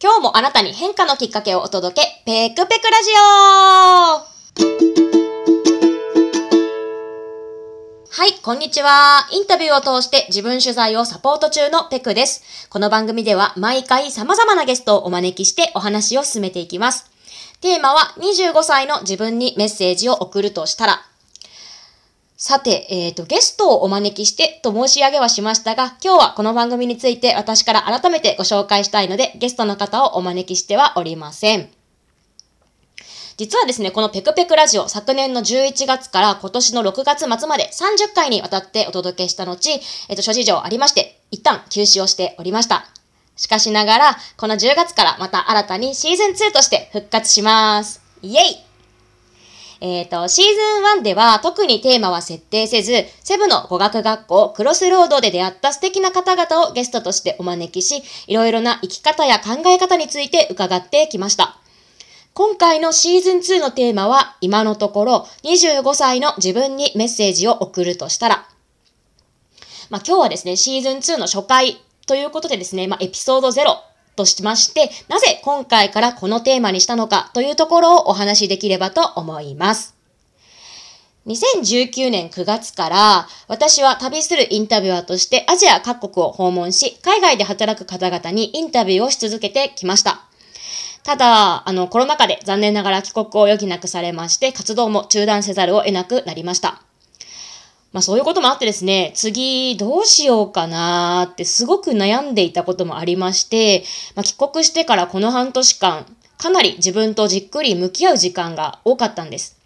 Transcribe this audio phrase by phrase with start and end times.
[0.00, 4.38] 今日もあなたに変化のきっかけをお届け、ペクペクラジオ
[8.08, 9.26] はい、こんにちは。
[9.32, 12.68] インタビューを通して自分取材をサポート中のペクです。
[12.70, 17.10] この番組では毎回様々なゲストをお招きしてお話を進めていきます。
[17.60, 21.07] テーマは25歳の自分にメッセージを送るとしたら、
[22.40, 31.68] さて、えっ、ー、と、ゲストをお招きしてと申し上げはしましたが、今日はこの番組について私から改めてご紹介したいので、ゲストの方をお招きしてはおりません。
[33.38, 42.86] 実はですね、このペクペクラジオ、昨年の11月から今年の6月末まで30回にわたってお届けした後、えっと、諸事情ありまして、一旦休止をしておりました。
[43.34, 48.00] しかしながら、この10月からまた新たにシーズン2として復活します。
[48.22, 48.67] イェイ
[49.80, 61.58] えっ、ー、と、シーズン1では特にテーマは設定せず、セブの語学学校クロスロードで出会った素敵な方々をゲストとしてお招きし、いろいろな生き方や考え方について伺ってきました。
[62.34, 68.48] 今回のシーズン2のテーマは、今のところ25歳の自分にメッセージを送るとしたら、
[69.90, 73.87] まあ、今日はですね、シーズン2の初回ということでですね、まあ、エピソード0
[74.18, 79.94] としまして、なぜ今回からこのテーマにしたのかというところをお話しできればと思います。
[81.26, 90.22] 2019年9月から私は旅するインタビュアーとしてアジア各国を訪問し、海外で働く方々にインタビューをし続けてきました。
[91.04, 96.82] ただ、あの、コロナ禍で残念ながら帰国を余儀なくされまして、活動も中断せざるを得なくなりました。
[97.92, 109.56] まあそういうこともあってですね、次どうしようかなーってすごく悩んでいたこともありまして、まあ帰国してからこの半年間、かなり自分とじっくり向き合う時間が多かったんです。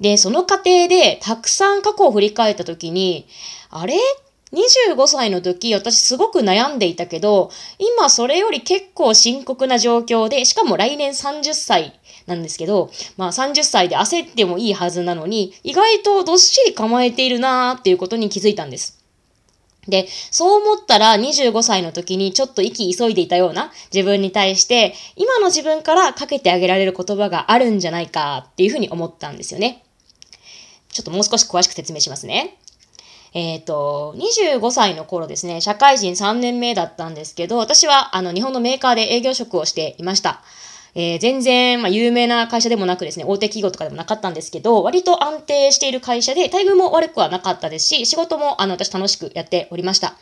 [0.00, 3.26] で、その過程でたくさん過去を振り返った時に、
[3.70, 3.94] あれ？
[4.52, 19.00] 25歳の時、私すごく悩んでいたけど、今それより結構深刻な状況で、しかも来年30歳なんですけど、まあ30歳で焦ってもいいはずなのに、意外とどっしり構えているなーっていうことに気づいたんです。
[19.88, 29.84] で、そう思ったら25歳の時にちょっと息急いでいたような自分に対して、今の自分からかけてあげられる言葉があるんじゃないかっていうふうに思ったんですよね。
[30.88, 32.58] ちょっともう少し詳しく説明しますね。
[33.32, 40.42] えっ、ー、と、25歳の頃ですね、社会人3年目だったんですけど、私はあの日本のメーカーで営業職をしていました。
[40.94, 50.14] えー、全然、まあ、有名な会社でもなくですね、大手企業とかでもなかったんですけど、割と安定している会社で、待遇も悪くはなかったですし、仕事も、あの、私楽しくやっておりました。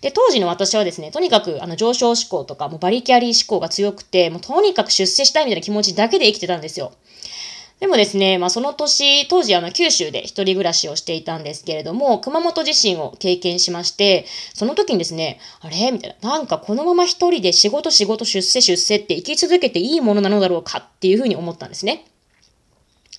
[0.00, 6.92] で、当時の私はですね、とにかく、あの、上昇志向とか、もうバリキャリー志向が強くて、もうとにかく出世したいみたいな気持ちだけで生きてたんですよ。
[7.82, 15.90] でもですね、まあその年、当時あの九州で一人暮らしをしていたんですけれども、熊本地震を経験しまして、その時にですね、あれ？
[15.90, 22.06] みたいな、なんかこのまま一人で仕事仕事出世出世って生き続けていいものなのだろうかっていうふうに思ったんですね。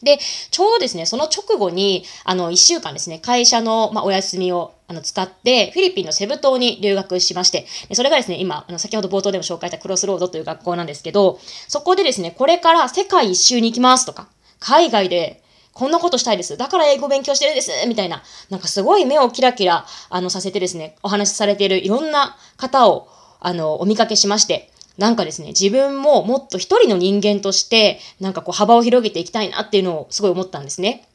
[0.01, 0.17] で、
[0.49, 14.27] ちょうどですね、その直後に、あの、一週間ですね、会社の、まあ、お休みを、あの、使って、フィリピンのセブ島に留学しまして、それがですね、今、あの、先ほど冒頭でも紹介したクロスロードという学校なんですけど、そこでですね、これから世界一周に行きますとか、
[14.63, 15.43] 海外で
[15.73, 16.55] こんなことしたいです。
[16.55, 23.07] だから英語勉強してるんですみたいな、なんかすごい目をキラキラ、あの、させてですね、お話しされているいろんな方を、
[23.39, 31.07] あの、お見かけしまして、なんかですね、自分ももっと一人の人間として、なんかこう幅を広げていきたいなっていうのをすごい思ったんですね。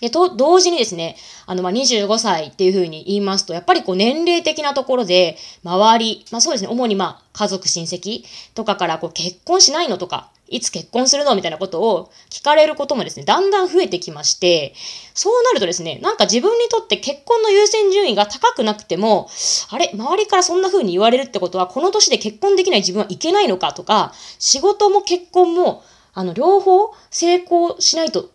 [0.00, 1.16] で、と、同時にですね、
[1.46, 8.24] あの、ま、25歳っていうふうに言いますと、やっぱりこう年齢的なところで、周り、まあそうですね、主にまあ、家族、親戚
[8.54, 11.34] とかからこう結婚しないのとか、いつ結婚するの？
[11.34, 14.74] みたいなことを聞かれることもですね、だんだん増えてきまして、
[15.14, 19.28] そうなるとですね、なんか自分にとって結婚の優先順位が高くなくても、
[19.70, 25.82] あれ、周りからそんな風に言われるってことは、この年で結婚できない自分はいけないのかとか、仕事も結婚も、
[26.14, 28.30] あの、両方成功しないと、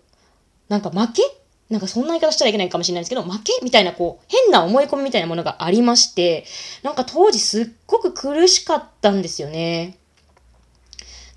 [0.70, 1.22] なんか負け？
[1.70, 3.54] なんかそんな言い方したらいけないかもしれないですけど、負け？
[3.64, 6.46] みたいなこう、変な思い込みみたいなものがありまして、
[6.84, 9.98] なんか当時すっごく苦しかったんですよね。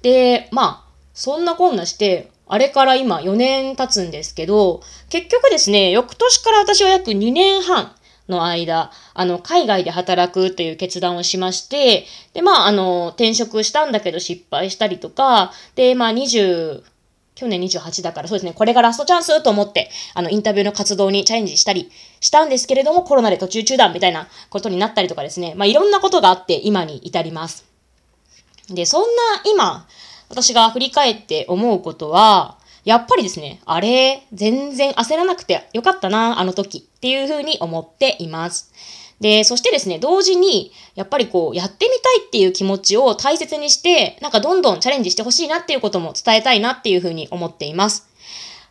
[0.05, 7.91] で、まあ、そんなこんなして、あれから今4年経つんですけど、結局ですね、翌年から私は約2年半
[8.29, 12.05] の間、あの、海外で働くという決断をしまして、
[12.35, 16.83] で、まあ、あの、転職したんだけど失敗したりとか、で、まあ、20、
[17.35, 21.91] 去年28だからそうですね、これがラストチャンスと思って、あの、インタビューの活動にチャレンジしたり
[22.21, 27.65] したんですけれども、コロナで途中中断みたいなことになったりとかですね、まあ、いろんなことがあって今に至ります。
[28.71, 29.07] で、そんな
[29.45, 29.87] 今、
[30.35, 38.73] 私が振り返って思うことは、やっぱりですね、あれ、全然焦らなくてよかったな、あの時っていうふうに思っています。
[39.21, 48.09] で、そしてですね、同時に、やっぱりこう、やってみたいっていう気持ちを大切にして、なんかどんどんチャレンジしてほしいなっていうことも伝えたいなっていうふうに思っています。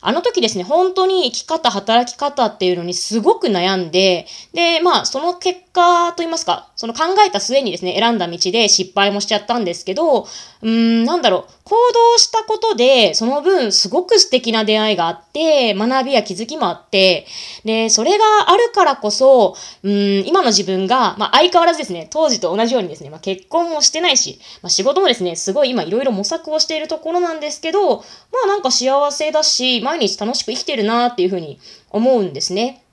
[0.03, 17.25] あの時ですね、本当に生き方、働き方っていうのにすごく悩んで、で、まあ、その結果と言いますか、その考えた末にですね、選んだ道で失敗もしちゃったんですけど、うーん、なんだろう、行動したことで、その分すごく素敵な出会いがあって、学びや気づきもあって、
[17.63, 28.03] で、それがあるからこそ、うん、今の自分が、まあ、相変わらずですね、当時と同じようにですね、まあ、結婚もしてないし、まあ、仕事もですね、すごい今いろいろ模索をしているところなんですけど、ま
[28.45, 31.59] あなんか幸せだし、毎日楽しく生きてるなっていうふうに
[31.91, 32.83] 思うんですね。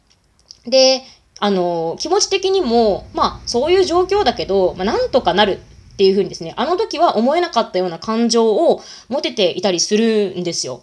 [0.67, 1.02] で、
[1.38, 5.61] あの、気持ち的にも、まあ、そういう状況だけど、まあ、なんとかなる
[5.94, 10.82] っていうふうにですね、あの時は思えなかったような感情を持てていたりするんですよ。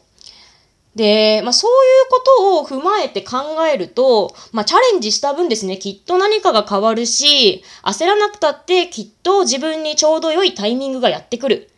[0.96, 1.76] で、まあそうい
[2.08, 3.38] うことを踏まえて考
[3.72, 11.70] えると、まあチャレンジした分ですね、きっと何かが変わるし、焦らなくたってきっと自分にちょうど良いタイミングがやってくる。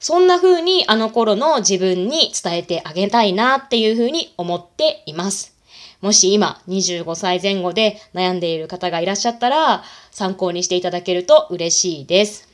[0.00, 5.54] そんな風にあの頃の自分に伝えてあげたいなっていう風に思っています。
[6.00, 12.48] もし今25歳前後で悩んでいる方がいらっしゃったら参考にしていただけると嬉しいです。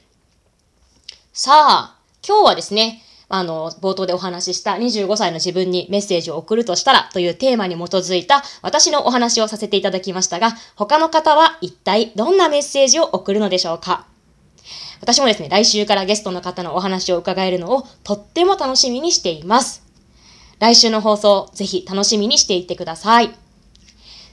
[1.32, 1.96] さあ、
[2.26, 14.13] 今日はですね、あの、冒頭でお話しした25歳の自分にメッセージを送るとしたらというテーマに基づいた私のお話をさせていただきましたが、他の方は一体どんなメッセージを送るのでしょうか？
[15.00, 19.82] 私もですね、来週からゲストの方のお話を伺えるのをとっても楽しみにしています。
[20.58, 23.34] 来週の放送、ぜひ楽しみにしていってください。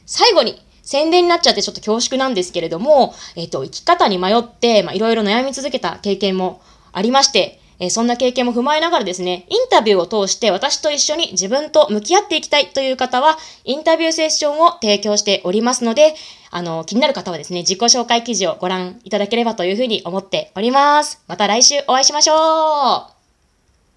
[0.06, 6.62] 最後に、宣伝になっちゃってちょっと恐縮なんですけれども、えっ、と、生き方に迷って、まあ、いろいろ悩み続けた経験も
[6.92, 16.16] ありまして、えー、そんな経験も踏まえながらですね、インタビューを通して私と一緒に自分と向き合っていきたいという方は、インタビューセッションを提供しておりますので、
[16.54, 21.24] あの、気になる方はですね、自己紹介記事をご覧いただければというふうに思っております。
[21.28, 23.22] また来週お会いしましょう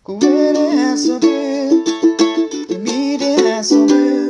[0.04, 1.26] 公園で遊ぶ
[2.70, 4.23] 海で遊ぶ